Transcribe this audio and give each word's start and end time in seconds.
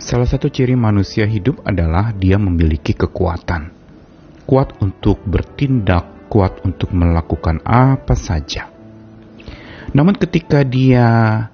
Salah 0.00 0.24
satu 0.24 0.48
ciri 0.48 0.72
manusia 0.80 1.28
hidup 1.28 1.60
adalah 1.60 2.16
dia 2.16 2.40
memiliki 2.40 2.96
kekuatan. 2.96 3.68
Kuat 4.48 4.80
untuk 4.80 5.20
bertindak, 5.28 6.32
kuat 6.32 6.64
untuk 6.64 6.96
melakukan 6.96 7.60
apa 7.68 8.16
saja. 8.16 8.72
Namun 9.92 10.16
ketika 10.16 10.64
dia 10.64 11.44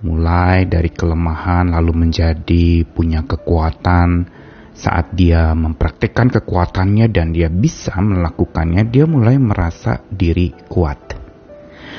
mulai 0.00 0.64
dari 0.64 0.88
kelemahan 0.88 1.68
lalu 1.68 2.08
menjadi 2.08 2.88
punya 2.88 3.28
kekuatan, 3.28 4.24
saat 4.72 5.12
dia 5.12 5.52
mempraktikkan 5.52 6.32
kekuatannya 6.32 7.12
dan 7.12 7.36
dia 7.36 7.52
bisa 7.52 7.92
melakukannya, 8.00 8.88
dia 8.88 9.04
mulai 9.04 9.36
merasa 9.36 10.00
diri 10.08 10.56
kuat. 10.64 11.12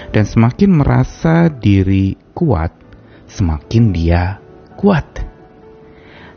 Dan 0.09 0.25
semakin 0.25 0.73
merasa 0.73 1.53
diri 1.53 2.17
kuat, 2.33 2.73
semakin 3.29 3.93
dia 3.93 4.41
kuat. 4.73 5.32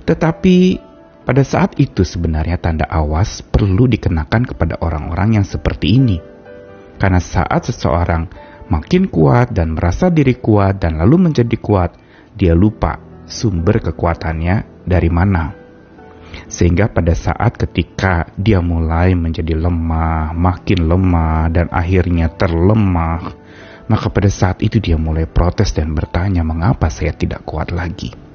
Tetapi 0.07 0.57
pada 1.27 1.43
saat 1.43 1.75
itu 1.83 2.07
sebenarnya 2.07 2.63
tanda 2.63 2.87
awas 2.87 3.43
perlu 3.43 3.91
dikenakan 3.91 4.47
kepada 4.47 4.79
orang-orang 4.79 5.43
yang 5.43 5.47
seperti 5.47 5.99
ini. 5.99 6.23
Karena 6.97 7.19
saat 7.19 7.67
seseorang 7.67 8.31
makin 8.71 9.11
kuat 9.11 9.51
dan 9.51 9.75
merasa 9.75 10.07
diri 10.07 10.39
kuat 10.39 10.79
dan 10.79 11.03
lalu 11.03 11.29
menjadi 11.29 11.57
kuat, 11.59 11.99
dia 12.39 12.55
lupa 12.55 13.03
sumber 13.27 13.83
kekuatannya 13.83 14.87
dari 14.87 15.11
mana. 15.11 15.51
Sehingga 16.47 16.87
pada 16.87 17.11
saat 17.11 17.59
ketika 17.59 18.31
dia 18.39 18.63
mulai 18.63 19.19
menjadi 19.19 19.59
lemah, 19.59 20.31
makin 20.31 20.87
lemah 20.87 21.51
dan 21.51 21.67
akhirnya 21.75 22.31
terlemah, 22.31 23.35
maka 23.91 24.07
pada 24.15 24.31
saat 24.31 24.63
itu 24.63 24.79
dia 24.79 24.95
mulai 24.95 25.27
protes 25.27 25.75
dan 25.75 25.91
bertanya 25.91 26.47
mengapa 26.47 26.87
saya 26.87 27.11
tidak 27.11 27.43
kuat 27.43 27.75
lagi. 27.75 28.26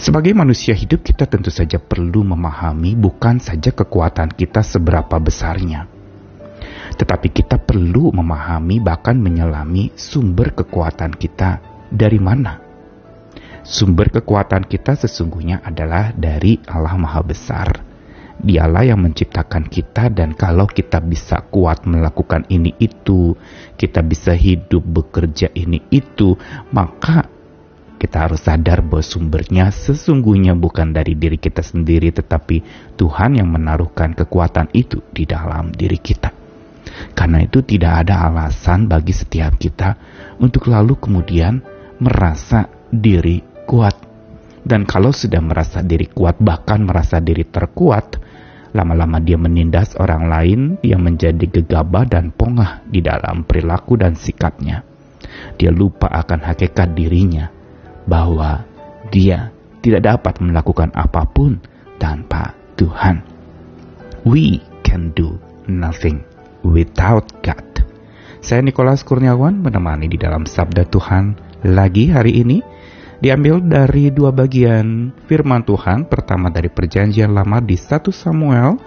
Sebagai 0.00 0.32
manusia 0.32 0.72
hidup 0.72 1.04
kita 1.04 1.28
tentu 1.28 1.52
saja 1.52 1.76
perlu 1.76 2.24
memahami 2.24 2.96
bukan 2.96 3.36
saja 3.36 3.68
kekuatan 3.68 4.32
kita 4.32 4.64
seberapa 4.64 5.20
besarnya. 5.20 5.84
Tetapi 6.96 7.28
kita 7.28 7.60
perlu 7.60 8.08
memahami 8.08 8.80
bahkan 8.80 9.20
menyelami 9.20 9.92
sumber 9.92 10.56
kekuatan 10.56 11.12
kita 11.12 11.60
dari 11.92 12.16
mana. 12.16 12.56
Sumber 13.60 14.08
kekuatan 14.08 14.64
kita 14.64 14.96
sesungguhnya 14.96 15.60
adalah 15.60 16.16
dari 16.16 16.56
Allah 16.64 16.96
Maha 16.96 17.20
Besar. 17.20 17.68
Dialah 18.40 18.88
yang 18.88 19.04
menciptakan 19.04 19.68
kita 19.68 20.08
dan 20.08 20.32
kalau 20.32 20.64
kita 20.64 20.96
bisa 21.04 21.44
kuat 21.52 21.84
melakukan 21.84 22.48
ini 22.48 22.72
itu, 22.80 23.36
kita 23.76 24.00
bisa 24.00 24.32
hidup 24.32 24.80
bekerja 24.80 25.52
ini 25.52 25.84
itu, 25.92 26.40
maka 26.72 27.39
kita 28.00 28.24
harus 28.24 28.40
sadar 28.40 28.80
bahwa 28.80 29.04
sumbernya 29.04 29.68
sesungguhnya 29.68 30.56
bukan 30.56 30.96
dari 30.96 31.20
diri 31.20 31.36
kita 31.36 31.60
sendiri, 31.60 32.08
tetapi 32.08 32.64
Tuhan 32.96 33.36
yang 33.36 33.52
menaruhkan 33.52 34.16
kekuatan 34.16 34.72
itu 34.72 35.04
di 35.12 35.28
dalam 35.28 35.68
diri 35.68 36.00
kita. 36.00 36.32
Karena 37.12 37.44
itu, 37.44 37.60
tidak 37.60 38.08
ada 38.08 38.24
alasan 38.32 38.88
bagi 38.88 39.12
setiap 39.12 39.60
kita 39.60 40.00
untuk 40.40 40.72
lalu 40.72 40.96
kemudian 40.96 41.60
merasa 42.00 42.72
diri 42.88 43.44
kuat. 43.68 44.08
Dan 44.64 44.88
kalau 44.88 45.12
sudah 45.12 45.44
merasa 45.44 45.84
diri 45.84 46.08
kuat, 46.08 46.40
bahkan 46.40 46.80
merasa 46.80 47.20
diri 47.20 47.44
terkuat, 47.44 48.16
lama-lama 48.72 49.20
dia 49.20 49.36
menindas 49.36 49.92
orang 50.00 50.24
lain 50.24 50.60
yang 50.80 51.04
menjadi 51.04 51.44
gegabah 51.60 52.08
dan 52.08 52.32
pongah 52.32 52.80
di 52.88 53.04
dalam 53.04 53.44
perilaku 53.44 54.00
dan 54.00 54.16
sikapnya. 54.16 54.88
Dia 55.60 55.68
lupa 55.68 56.08
akan 56.08 56.48
hakikat 56.48 56.96
dirinya 56.96 57.59
bahwa 58.10 58.66
dia 59.14 59.54
tidak 59.86 60.02
dapat 60.02 60.42
melakukan 60.42 60.90
apa 60.98 61.22
pun 61.30 61.62
tanpa 62.02 62.58
Tuhan. 62.74 63.22
We 64.26 64.58
can 64.82 65.14
do 65.14 65.38
nothing 65.70 66.26
without 66.66 67.30
God. 67.46 67.86
Saya 68.42 68.66
Nikolas 68.66 69.06
Kurniawan 69.06 69.62
menemani 69.62 70.10
di 70.10 70.18
dalam 70.18 70.48
Sabda 70.48 70.88
Tuhan 70.90 71.38
lagi 71.62 72.10
hari 72.10 72.40
ini 72.42 72.58
diambil 73.20 73.60
dari 73.60 74.10
dua 74.10 74.32
bagian 74.34 75.12
firman 75.28 75.62
Tuhan. 75.62 76.08
Pertama 76.08 76.48
dari 76.50 76.72
perjanjian 76.72 77.30
lama 77.30 77.60
di 77.60 77.76
1 77.76 78.10
Samuel 78.10 78.80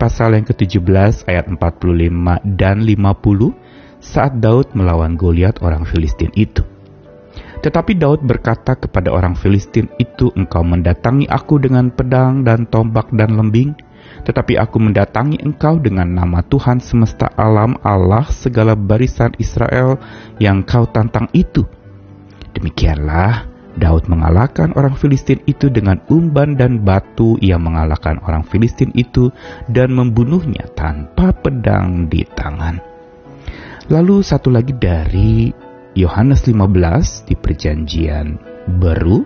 pasal 0.00 0.34
yang 0.34 0.48
ke-17 0.48 1.28
ayat 1.30 1.46
45 1.46 2.58
dan 2.58 2.76
50 2.82 4.02
saat 4.02 4.36
Daud 4.36 4.72
melawan 4.76 5.16
Goliat 5.16 5.60
orang 5.60 5.84
Filistin 5.88 6.32
itu. 6.36 6.73
Tetapi 7.64 7.96
Daud 7.96 8.28
berkata 8.28 8.76
kepada 8.76 9.08
orang 9.08 9.32
Filistin 9.32 9.88
itu, 9.96 10.28
engkau 10.36 10.60
mendatangi 10.60 11.24
aku 11.32 11.56
dengan 11.56 11.88
pedang 11.88 12.44
dan 12.44 12.68
tombak 12.68 13.08
dan 13.16 13.40
lembing, 13.40 13.72
tetapi 14.28 14.60
aku 14.60 14.76
mendatangi 14.76 15.40
engkau 15.40 15.80
dengan 15.80 16.12
nama 16.12 16.44
Tuhan 16.44 16.84
semesta 16.84 17.32
alam 17.40 17.80
Allah 17.80 18.28
segala 18.28 18.76
barisan 18.76 19.32
Israel 19.40 19.96
yang 20.36 20.60
kau 20.60 20.84
tantang 20.84 21.24
itu. 21.32 21.64
Demikianlah 22.52 23.48
Daud 23.80 24.12
mengalahkan 24.12 24.76
orang 24.76 24.94
Filistin 24.94 25.40
itu 25.48 25.72
dengan 25.72 25.98
umban 26.12 26.60
dan 26.60 26.84
batu. 26.84 27.40
Ia 27.40 27.56
mengalahkan 27.56 28.20
orang 28.22 28.44
Filistin 28.46 28.92
itu 28.92 29.32
dan 29.72 29.96
membunuhnya 29.96 30.68
tanpa 30.76 31.32
pedang 31.32 32.12
di 32.12 32.22
tangan. 32.36 32.78
Lalu 33.88 34.20
satu 34.20 34.52
lagi 34.52 34.72
dari 34.76 35.50
Yohanes 35.94 36.42
15 36.42 37.30
di 37.30 37.38
perjanjian 37.38 38.34
baru 38.82 39.22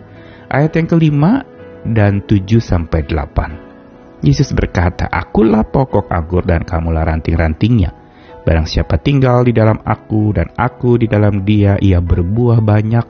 ayat 0.52 0.76
yang 0.76 0.88
kelima 0.88 1.40
dan 1.88 2.20
7 2.28 2.60
sampai 2.60 3.08
8. 3.08 4.20
Yesus 4.20 4.52
berkata, 4.52 5.08
Akulah 5.08 5.64
pokok 5.64 6.12
anggur 6.12 6.44
dan 6.44 6.68
kamulah 6.68 7.08
ranting-rantingnya. 7.08 7.96
Barang 8.44 8.68
siapa 8.68 9.00
tinggal 9.00 9.48
di 9.48 9.56
dalam 9.56 9.80
aku 9.80 10.36
dan 10.36 10.52
aku 10.60 11.00
di 11.00 11.08
dalam 11.08 11.40
dia, 11.48 11.80
ia 11.80 12.04
berbuah 12.04 12.60
banyak. 12.60 13.06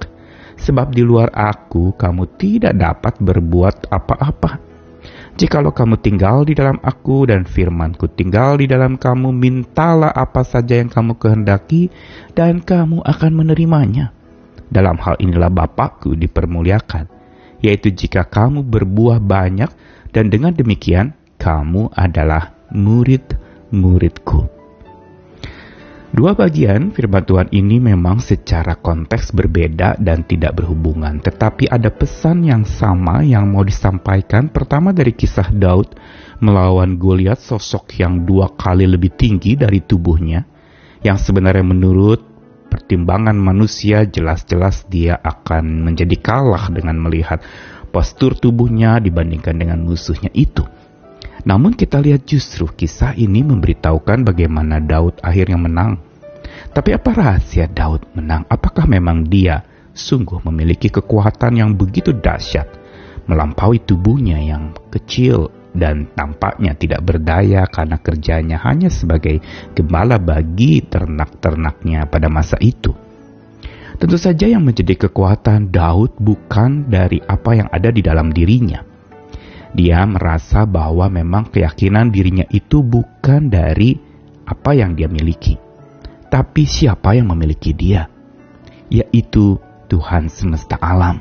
Sebab 0.59 0.95
di 0.95 1.03
luar 1.03 1.35
aku, 1.35 1.99
kamu 1.99 2.39
tidak 2.39 2.75
dapat 2.79 3.15
berbuat 3.19 3.91
apa-apa. 3.91 4.68
Jikalau 5.39 5.71
kamu 5.71 6.03
tinggal 6.03 6.43
di 6.43 6.59
dalam 6.59 6.83
aku 6.83 7.31
dan 7.31 7.47
firmanku 7.47 8.11
tinggal 8.11 8.59
di 8.59 8.67
dalam 8.67 8.99
kamu, 8.99 9.31
mintalah 9.31 10.11
apa 10.11 10.43
saja 10.43 10.83
yang 10.83 10.91
kamu 10.91 11.15
kehendaki 11.15 11.95
dan 12.35 12.59
kamu 12.59 13.07
akan 13.07 13.33
menerimanya. 13.39 14.11
Dalam 14.67 14.99
hal 14.99 15.15
inilah 15.23 15.47
Bapakku 15.47 16.19
dipermuliakan, 16.19 17.07
yaitu 17.63 17.95
jika 17.95 18.27
kamu 18.27 18.67
berbuah 18.67 19.23
banyak 19.23 19.71
dan 20.11 20.27
dengan 20.27 20.59
demikian 20.59 21.15
kamu 21.39 21.87
adalah 21.95 22.59
murid-muridku. 22.75 24.58
Dua 26.19 26.35
bagian 26.35 26.91
firman 26.91 27.23
Tuhan 27.23 27.47
ini 27.55 27.79
memang 27.79 28.19
secara 28.19 28.75
konteks 28.75 29.31
berbeda 29.31 30.03
dan 30.03 30.27
tidak 30.27 30.59
berhubungan, 30.59 31.23
tetapi 31.23 31.71
ada 31.71 31.95
pesan 31.95 32.43
yang 32.43 32.67
sama 32.67 33.23
yang 33.23 33.47
mau 33.47 33.63
disampaikan. 33.63 34.51
Pertama 34.51 34.91
dari 34.91 35.15
kisah 35.15 35.47
Daud 35.55 35.95
melawan 36.43 36.99
Goliat, 36.99 37.39
sosok 37.39 38.03
yang 38.03 38.27
dua 38.27 38.51
kali 38.51 38.91
lebih 38.91 39.15
tinggi 39.15 39.55
dari 39.55 39.79
tubuhnya, 39.79 40.43
yang 41.07 41.23
sebenarnya 41.23 41.63
menurut 41.63 42.19
pertimbangan 42.67 43.39
manusia 43.39 44.03
jelas-jelas 44.03 44.91
dia 44.91 45.23
akan 45.23 45.87
menjadi 45.87 46.19
kalah 46.19 46.67
dengan 46.75 46.99
melihat 46.99 47.47
postur 47.95 48.35
tubuhnya 48.35 48.99
dibandingkan 48.99 49.55
dengan 49.55 49.87
musuhnya 49.87 50.35
itu. 50.35 50.67
Namun 51.47 51.79
kita 51.79 52.03
lihat 52.03 52.27
justru 52.27 52.67
kisah 52.67 53.15
ini 53.15 53.47
memberitahukan 53.47 54.27
bagaimana 54.27 54.83
Daud 54.83 55.23
akhirnya 55.23 55.55
menang. 55.55 56.08
Tapi 56.79 56.95
apa 56.95 57.11
rahasia 57.11 57.67
Daud 57.67 58.07
menang? 58.15 58.47
Apakah 58.47 58.87
memang 58.87 59.27
dia 59.27 59.67
sungguh 59.99 60.39
memiliki 60.47 60.87
kekuatan 60.87 61.59
yang 61.59 61.75
begitu 61.75 62.15
dahsyat, 62.15 62.71
melampaui 63.27 63.83
tubuhnya 63.83 64.39
yang 64.39 64.71
kecil 64.87 65.51
dan 65.75 66.07
tampaknya 66.15 66.79
tidak 66.79 67.03
berdaya 67.03 67.67
karena 67.67 67.99
kerjanya 67.99 68.63
hanya 68.63 68.95
sebagai 68.95 69.43
gembala 69.75 70.23
bagi 70.23 70.79
ternak-ternaknya 70.87 72.07
pada 72.07 72.31
masa 72.31 72.55
itu? 72.63 72.95
Tentu 73.99 74.15
saja 74.15 74.47
yang 74.47 74.63
menjadi 74.63 75.11
kekuatan 75.11 75.75
Daud 75.75 76.15
bukan 76.23 76.87
dari 76.87 77.19
apa 77.27 77.59
yang 77.59 77.67
ada 77.75 77.91
di 77.91 78.07
dalam 78.07 78.31
dirinya, 78.31 78.87
dia 79.75 80.07
merasa 80.07 80.63
bahwa 80.63 81.11
memang 81.11 81.51
keyakinan 81.51 82.15
dirinya 82.15 82.47
itu 82.55 82.87
bukan 82.87 83.51
dari 83.51 83.99
apa 84.47 84.79
yang 84.79 84.95
dia 84.95 85.11
miliki, 85.11 85.59
tapi 86.29 86.69
siapa 86.69 87.17
yang 87.17 87.33
memiliki 87.33 87.73
dia, 87.73 88.09
yaitu 88.93 89.57
Tuhan 89.89 90.29
semesta 90.29 90.77
alam. 90.81 91.21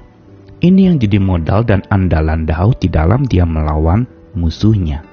Ini 0.58 0.92
yang 0.92 0.98
jadi 0.98 1.22
modal 1.22 1.64
dan 1.64 1.86
andalan 1.88 2.44
Daud 2.48 2.82
di 2.82 2.90
dalam 2.90 3.24
dia 3.26 3.46
melawan 3.46 4.10
musuhnya. 4.34 5.06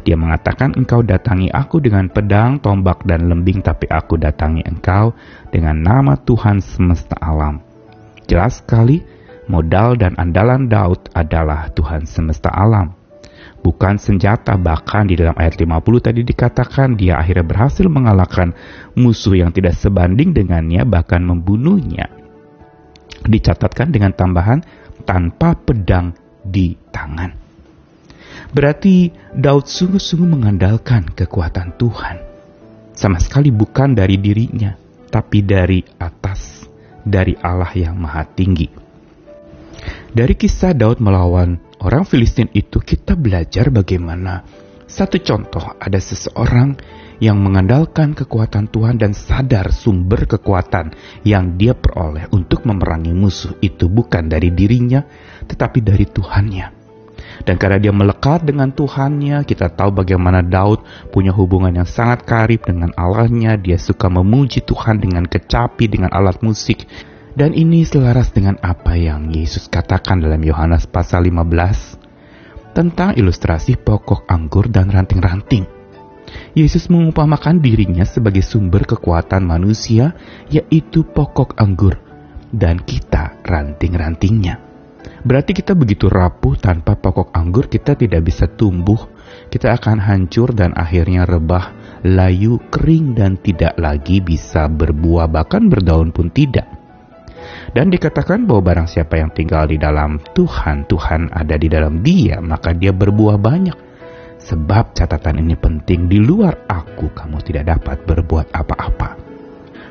Dia 0.00 0.16
mengatakan, 0.16 0.72
"Engkau 0.74 1.04
datangi 1.04 1.52
aku 1.52 1.78
dengan 1.84 2.08
pedang, 2.08 2.56
tombak, 2.58 3.04
dan 3.04 3.28
lembing, 3.28 3.60
tapi 3.60 3.84
aku 3.92 4.16
datangi 4.16 4.64
engkau 4.64 5.12
dengan 5.52 5.76
nama 5.76 6.16
Tuhan 6.16 6.64
semesta 6.64 7.20
alam." 7.20 7.60
Jelas 8.24 8.64
sekali 8.64 9.20
Modal 9.50 9.98
dan 9.98 10.14
andalan 10.14 10.70
Daud 10.70 11.10
adalah 11.10 11.74
Tuhan 11.74 12.06
semesta 12.06 12.54
alam. 12.54 12.94
Bukan 13.60 14.00
senjata, 14.00 14.56
bahkan 14.56 15.04
di 15.04 15.20
dalam 15.20 15.36
ayat 15.36 15.60
50 15.60 16.00
tadi 16.00 16.24
dikatakan 16.24 16.96
dia 16.96 17.20
akhirnya 17.20 17.44
berhasil 17.44 17.84
mengalahkan 17.92 18.56
musuh 18.96 19.36
yang 19.36 19.52
tidak 19.52 19.76
sebanding 19.76 20.32
dengannya, 20.32 20.80
bahkan 20.88 21.20
membunuhnya. 21.20 22.08
Dicatatkan 23.20 23.92
dengan 23.92 24.16
tambahan 24.16 24.64
tanpa 25.04 25.52
pedang 25.52 26.16
di 26.40 26.72
tangan. 26.88 27.36
Berarti 28.50 29.12
Daud 29.36 29.68
sungguh-sungguh 29.68 30.40
mengandalkan 30.40 31.12
kekuatan 31.12 31.76
Tuhan. 31.76 32.16
Sama 32.96 33.20
sekali 33.20 33.52
bukan 33.52 33.92
dari 33.92 34.16
dirinya, 34.16 34.72
tapi 35.12 35.44
dari 35.44 35.84
atas, 36.00 36.64
dari 37.04 37.36
Allah 37.38 37.70
yang 37.76 38.00
maha 38.00 38.24
tinggi. 38.24 38.68
Dari 40.10 40.34
kisah 40.34 40.74
Daud 40.74 40.98
melawan 40.98 41.69
orang 41.80 42.04
Filistin 42.04 42.48
itu 42.52 42.80
kita 42.80 43.16
belajar 43.16 43.72
bagaimana 43.72 44.44
satu 44.90 45.22
contoh 45.22 45.62
ada 45.78 45.98
seseorang 46.02 46.74
yang 47.20 47.36
mengandalkan 47.36 48.16
kekuatan 48.16 48.72
Tuhan 48.72 48.96
dan 48.96 49.12
sadar 49.12 49.70
sumber 49.70 50.24
kekuatan 50.24 50.96
yang 51.22 51.54
dia 51.60 51.76
peroleh 51.76 52.26
untuk 52.32 52.64
memerangi 52.64 53.12
musuh 53.12 53.54
itu 53.60 53.86
bukan 53.92 54.26
dari 54.26 54.50
dirinya 54.50 55.04
tetapi 55.44 55.84
dari 55.84 56.08
Tuhannya. 56.08 56.80
Dan 57.40 57.56
karena 57.56 57.80
dia 57.80 57.92
melekat 57.92 58.44
dengan 58.44 58.68
Tuhannya, 58.72 59.48
kita 59.48 59.72
tahu 59.72 60.04
bagaimana 60.04 60.44
Daud 60.44 60.84
punya 61.08 61.32
hubungan 61.32 61.72
yang 61.72 61.88
sangat 61.88 62.28
karib 62.28 62.60
dengan 62.64 62.92
Allahnya. 62.96 63.56
Dia 63.56 63.80
suka 63.80 64.12
memuji 64.12 64.60
Tuhan 64.60 65.00
dengan 65.00 65.24
kecapi, 65.24 65.88
dengan 65.88 66.12
alat 66.12 66.44
musik. 66.44 66.84
Dan 67.30 67.54
ini 67.54 67.86
selaras 67.86 68.34
dengan 68.34 68.58
apa 68.58 68.98
yang 68.98 69.30
Yesus 69.30 69.70
katakan 69.70 70.18
dalam 70.18 70.42
Yohanes 70.42 70.90
pasal 70.90 71.30
15 71.30 72.74
tentang 72.74 73.14
ilustrasi 73.14 73.78
pokok 73.78 74.26
anggur 74.26 74.66
dan 74.66 74.90
ranting-ranting. 74.90 75.66
Yesus 76.54 76.90
mengumpamakan 76.90 77.62
dirinya 77.62 78.06
sebagai 78.06 78.42
sumber 78.42 78.86
kekuatan 78.86 79.46
manusia, 79.46 80.14
yaitu 80.50 81.06
pokok 81.06 81.58
anggur, 81.58 81.98
dan 82.50 82.82
kita 82.82 83.38
ranting-rantingnya. 83.46 84.58
Berarti 85.20 85.52
kita 85.52 85.76
begitu 85.76 86.08
rapuh 86.10 86.56
tanpa 86.56 86.96
pokok 86.98 87.34
anggur, 87.34 87.70
kita 87.70 87.94
tidak 87.94 88.26
bisa 88.26 88.46
tumbuh, 88.50 88.98
kita 89.50 89.74
akan 89.74 90.00
hancur 90.02 90.50
dan 90.54 90.74
akhirnya 90.74 91.26
rebah, 91.26 91.74
layu, 92.06 92.58
kering, 92.70 93.14
dan 93.18 93.36
tidak 93.38 93.76
lagi 93.76 94.22
bisa 94.22 94.66
berbuah, 94.66 95.28
bahkan 95.28 95.68
berdaun 95.68 96.10
pun 96.14 96.32
tidak. 96.32 96.79
Dan 97.70 97.92
dikatakan 97.92 98.48
bahwa 98.48 98.72
barang 98.72 98.88
siapa 98.88 99.20
yang 99.20 99.30
tinggal 99.30 99.68
di 99.68 99.76
dalam 99.76 100.18
Tuhan, 100.32 100.88
Tuhan 100.88 101.30
ada 101.30 101.54
di 101.60 101.68
dalam 101.68 102.00
dia, 102.00 102.40
maka 102.40 102.72
dia 102.72 102.90
berbuah 102.90 103.36
banyak. 103.36 103.78
Sebab 104.40 104.96
catatan 104.96 105.44
ini 105.44 105.54
penting, 105.54 106.08
di 106.08 106.16
luar 106.16 106.64
aku 106.64 107.12
kamu 107.12 107.38
tidak 107.44 107.76
dapat 107.76 108.02
berbuat 108.08 108.50
apa-apa. 108.56 109.30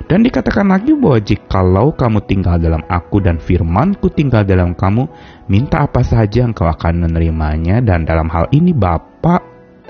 Dan 0.10 0.25
dikatakan 0.25 0.74
lagi 0.74 0.98
bahwa 0.98 1.21
jikalau 1.21 1.94
kamu 1.94 2.25
tinggal 2.25 2.57
dalam 2.57 2.81
aku 2.89 3.21
dan 3.21 3.38
firmanku 3.38 4.10
tinggal 4.10 4.42
dalam 4.42 4.74
kamu, 4.74 5.06
minta 5.45 5.86
apa 5.86 6.01
saja 6.01 6.50
engkau 6.50 6.65
akan 6.65 7.06
menerimanya 7.06 7.77
dan 7.86 8.10
dalam 8.10 8.25
hal 8.33 8.50
ini 8.50 8.74
Bapa 8.74 9.38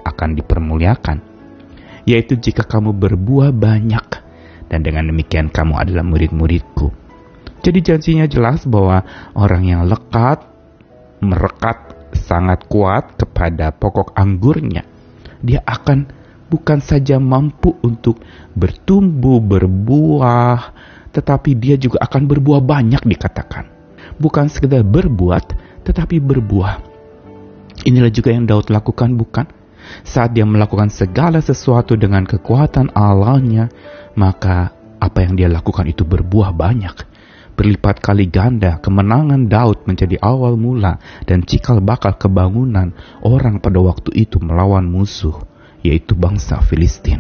akan 0.04 0.36
dipermuliakan. 0.36 1.18
Yaitu 2.04 2.36
jika 2.36 2.68
kamu 2.68 3.00
berbuah 3.00 3.56
banyak 3.56 4.08
dan 4.68 4.84
dengan 4.84 5.08
demikian 5.08 5.48
kamu 5.48 5.80
adalah 5.80 6.04
murid-muridku. 6.04 7.09
Jadi 7.60 7.80
janjinya 7.84 8.26
jelas 8.26 8.64
bahwa 8.64 9.04
orang 9.36 9.64
yang 9.68 9.82
lekat, 9.84 10.48
merekat 11.20 11.78
sangat 12.16 12.66
kuat 12.72 13.20
kepada 13.20 13.76
pokok 13.76 14.16
anggurnya, 14.16 14.88
dia 15.44 15.60
akan 15.68 16.08
bukan 16.48 16.80
saja 16.80 17.20
mampu 17.20 17.76
untuk 17.84 18.24
bertumbuh, 18.56 19.44
berbuah, 19.44 20.72
tetapi 21.12 21.60
dia 21.60 21.76
juga 21.76 22.00
akan 22.08 22.32
berbuah 22.32 22.64
banyak 22.64 23.04
dikatakan. 23.04 23.68
Bukan 24.20 24.48
sekedar 24.48 24.84
berbuat, 24.84 25.56
tetapi 25.84 26.20
berbuah. 26.20 26.80
Inilah 27.88 28.12
juga 28.12 28.36
yang 28.36 28.48
Daud 28.48 28.72
lakukan 28.72 29.16
bukan? 29.16 29.48
Saat 30.04 30.36
dia 30.36 30.44
melakukan 30.44 30.92
segala 30.92 31.40
sesuatu 31.40 31.96
dengan 31.96 32.28
kekuatan 32.28 32.92
Allahnya, 32.94 33.72
maka 34.20 34.76
apa 35.00 35.24
yang 35.24 35.40
dia 35.40 35.48
lakukan 35.48 35.88
itu 35.88 36.04
berbuah 36.04 36.52
banyak 36.52 37.09
berlipat 37.60 38.00
kali 38.00 38.32
ganda 38.32 38.80
kemenangan 38.80 39.52
Daud 39.52 39.84
menjadi 39.84 40.16
awal 40.24 40.56
mula 40.56 40.96
dan 41.28 41.44
cikal 41.44 41.84
bakal 41.84 42.16
kebangunan 42.16 42.96
orang 43.20 43.60
pada 43.60 43.84
waktu 43.84 44.16
itu 44.16 44.40
melawan 44.40 44.88
musuh, 44.88 45.44
yaitu 45.84 46.16
bangsa 46.16 46.64
Filistin. 46.64 47.20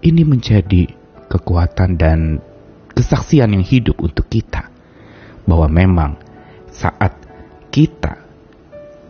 Ini 0.00 0.24
menjadi 0.24 0.88
kekuatan 1.28 2.00
dan 2.00 2.40
kesaksian 2.96 3.52
yang 3.52 3.60
hidup 3.60 4.00
untuk 4.00 4.32
kita 4.32 4.72
bahwa 5.44 5.68
memang 5.68 6.16
saat 6.72 7.20
kita 7.68 8.16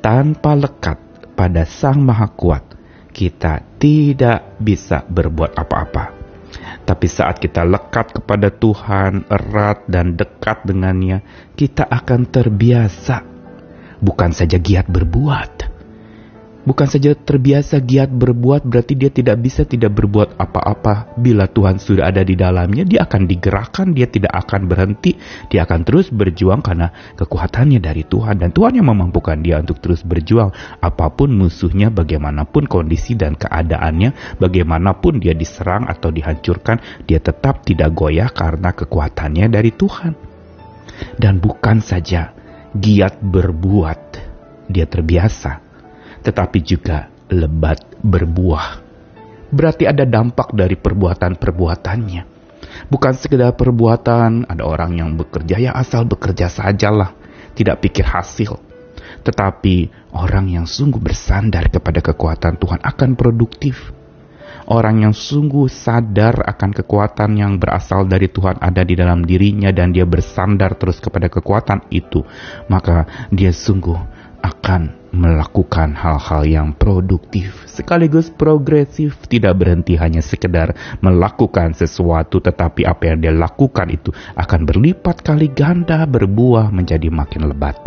tanpa 0.02 0.58
lekat 0.58 0.98
pada 1.38 1.62
Sang 1.62 2.02
Maha 2.02 2.26
Kuat, 2.26 2.66
kita 3.14 3.62
tidak 3.78 4.58
bisa 4.58 5.06
berbuat 5.06 5.54
apa-apa 5.54 6.19
tapi 6.90 7.06
saat 7.06 7.38
kita 7.38 7.62
lekat 7.62 8.18
kepada 8.18 8.50
Tuhan, 8.50 9.22
erat 9.30 9.86
dan 9.86 10.18
dekat 10.18 10.66
dengannya, 10.66 11.22
kita 11.54 11.86
akan 11.86 12.26
terbiasa. 12.26 13.22
Bukan 14.02 14.34
saja 14.34 14.58
giat 14.58 14.90
berbuat, 14.90 15.69
Bukan 16.60 16.84
saja 16.84 17.16
terbiasa 17.16 17.80
giat 17.80 18.12
berbuat 18.12 18.68
berarti 18.68 18.92
dia 18.92 19.08
tidak 19.08 19.40
bisa 19.40 19.64
tidak 19.64 19.96
berbuat 19.96 20.36
apa-apa. 20.36 21.16
Bila 21.16 21.48
Tuhan 21.48 21.80
sudah 21.80 22.12
ada 22.12 22.20
di 22.20 22.36
dalamnya, 22.36 22.84
dia 22.84 23.08
akan 23.08 23.24
digerakkan, 23.24 23.96
dia 23.96 24.04
tidak 24.04 24.36
akan 24.44 24.68
berhenti, 24.68 25.16
dia 25.48 25.64
akan 25.64 25.80
terus 25.88 26.12
berjuang 26.12 26.60
karena 26.60 26.92
kekuatannya 27.16 27.80
dari 27.80 28.04
Tuhan 28.04 28.44
dan 28.44 28.52
Tuhan 28.52 28.76
yang 28.76 28.92
memampukan 28.92 29.40
dia 29.40 29.56
untuk 29.56 29.80
terus 29.80 30.04
berjuang. 30.04 30.52
Apa 30.84 31.08
pun 31.16 31.32
musuhnya, 31.32 31.88
bagaimanapun 31.88 32.68
kondisi 32.68 33.16
dan 33.16 33.40
keadaannya, 33.40 34.36
bagaimanapun 34.36 35.16
dia 35.16 35.32
diserang 35.32 35.88
atau 35.88 36.12
dihancurkan, 36.12 37.08
dia 37.08 37.24
tetap 37.24 37.64
tidak 37.64 37.96
goyah 37.96 38.28
karena 38.28 38.76
kekuatannya 38.76 39.48
dari 39.48 39.72
Tuhan. 39.72 40.12
Dan 41.16 41.40
bukan 41.40 41.80
saja 41.80 42.36
giat 42.76 43.16
berbuat, 43.24 44.00
dia 44.68 44.84
terbiasa 44.84 45.69
tetapi 46.24 46.58
juga 46.60 47.08
lebat 47.30 47.80
berbuah. 48.02 48.82
Berarti 49.50 49.86
ada 49.86 50.06
dampak 50.06 50.54
dari 50.54 50.78
perbuatan-perbuatannya. 50.78 52.22
Bukan 52.86 53.12
sekedar 53.18 53.58
perbuatan, 53.58 54.46
ada 54.46 54.62
orang 54.62 54.94
yang 54.98 55.10
bekerja 55.18 55.58
ya 55.58 55.72
asal 55.74 56.06
bekerja 56.06 56.46
sajalah, 56.46 57.14
tidak 57.58 57.82
pikir 57.82 58.06
hasil. 58.06 58.58
Tetapi 59.26 59.90
orang 60.14 60.54
yang 60.54 60.66
sungguh 60.70 61.02
bersandar 61.02 61.66
kepada 61.66 61.98
kekuatan 61.98 62.62
Tuhan 62.62 62.80
akan 62.80 63.10
produktif. 63.18 63.90
Orang 64.70 65.02
yang 65.02 65.10
sungguh 65.10 65.66
sadar 65.66 66.46
akan 66.46 66.70
kekuatan 66.70 67.34
yang 67.34 67.58
berasal 67.58 68.06
dari 68.06 68.30
Tuhan 68.30 68.54
ada 68.62 68.86
di 68.86 68.94
dalam 68.94 69.26
dirinya 69.26 69.74
dan 69.74 69.90
dia 69.90 70.06
bersandar 70.06 70.78
terus 70.78 71.02
kepada 71.02 71.26
kekuatan 71.26 71.90
itu, 71.90 72.22
maka 72.70 73.02
dia 73.34 73.50
sungguh 73.50 73.98
akan 74.50 74.98
melakukan 75.10 75.94
hal-hal 75.94 76.42
yang 76.46 76.68
produktif 76.74 77.66
sekaligus 77.70 78.30
progresif. 78.30 79.14
Tidak 79.26 79.54
berhenti 79.54 79.94
hanya 79.94 80.22
sekedar 80.22 80.74
melakukan 81.02 81.74
sesuatu 81.74 82.42
tetapi 82.42 82.86
apa 82.86 83.02
yang 83.14 83.18
dia 83.22 83.34
lakukan 83.34 83.86
itu 83.90 84.10
akan 84.34 84.66
berlipat 84.66 85.22
kali 85.22 85.50
ganda 85.54 86.02
berbuah 86.06 86.74
menjadi 86.74 87.08
makin 87.08 87.46
lebat. 87.46 87.78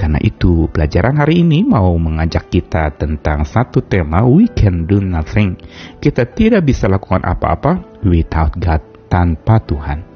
Karena 0.00 0.16
itu 0.24 0.70
pelajaran 0.72 1.20
hari 1.20 1.44
ini 1.44 1.60
mau 1.60 1.92
mengajak 2.00 2.48
kita 2.48 2.96
tentang 2.96 3.44
satu 3.44 3.84
tema 3.84 4.24
we 4.24 4.48
can 4.48 4.88
do 4.88 5.02
nothing. 5.02 5.60
Kita 6.00 6.24
tidak 6.24 6.64
bisa 6.64 6.88
lakukan 6.88 7.20
apa-apa 7.20 8.00
without 8.06 8.56
God 8.56 8.80
tanpa 9.12 9.60
Tuhan 9.60 10.07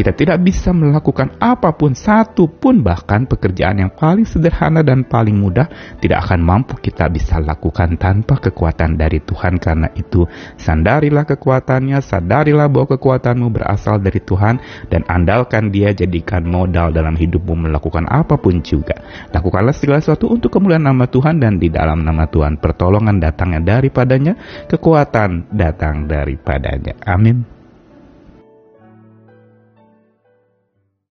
kita 0.00 0.16
tidak 0.16 0.40
bisa 0.40 0.72
melakukan 0.72 1.36
apa 1.36 1.76
pun 1.76 1.92
satu 1.92 2.48
pun 2.48 2.80
bahkan 2.80 3.28
pekerjaan 3.28 3.84
yang 3.84 3.92
paling 3.92 4.24
sederhana 4.24 4.80
dan 4.80 5.04
paling 5.04 5.36
mudah 5.36 5.68
tidak 6.00 6.24
akan 6.24 6.40
mampu 6.40 6.80
kita 6.80 7.04
bisa 7.12 7.36
lakukan 7.36 8.00
tanpa 8.00 8.40
kekuatan 8.40 8.96
dari 8.96 9.20
Tuhan. 9.20 9.60
Karena 9.60 9.92
itu 9.92 10.24
sandarilah 10.56 11.28
kekuatannya 11.28 12.00
sadarilah 12.00 12.72
bahwa 12.72 12.96
kekuatanmu 12.96 13.52
berasal 13.52 14.00
dari 14.00 14.24
Tuhan 14.24 14.88
dan 14.88 15.04
andalkan 15.04 15.68
dia 15.68 15.92
jadikan 15.92 16.48
modal 16.48 16.96
dalam 16.96 17.12
hidupmu 17.12 17.68
melakukan 17.68 18.08
apa 18.08 18.40
pun 18.40 18.64
juga. 18.64 18.96
Lakukanlah 19.36 19.76
segala 19.76 20.00
sesuatu 20.00 20.32
untuk 20.32 20.48
kemuliaan 20.48 20.88
nama 20.88 21.04
Tuhan 21.04 21.44
dan 21.44 21.60
di 21.60 21.68
dalam 21.68 22.00
nama 22.00 22.24
Tuhan 22.24 22.56
pertolongan 22.56 23.20
datangnya 23.20 23.60
daripadanya 23.76 24.64
kekuatan 24.64 25.52
datang 25.52 26.08
daripadanya. 26.08 26.96
Amin 27.04 27.59